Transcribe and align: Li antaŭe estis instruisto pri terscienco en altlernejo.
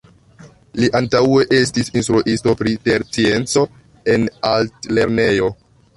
Li 0.83 0.87
antaŭe 0.99 1.43
estis 1.57 1.93
instruisto 2.01 2.55
pri 2.63 2.73
terscienco 2.89 3.67
en 4.15 4.29
altlernejo. 4.53 5.53